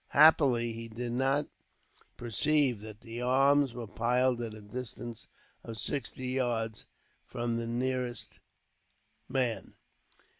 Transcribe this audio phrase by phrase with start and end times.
[0.15, 1.45] Happily, he did not
[2.17, 5.27] perceive that their arms were piled at a distance
[5.63, 6.87] of sixty yards
[7.27, 8.39] from the nearest
[9.29, 9.75] man.